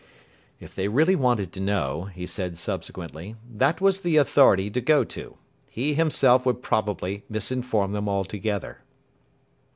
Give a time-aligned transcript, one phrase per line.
[0.59, 5.03] If they really wanted to know, he said subsequently, that was the authority to go
[5.03, 5.37] to.
[5.69, 8.79] He himself would probably misinform them altogether.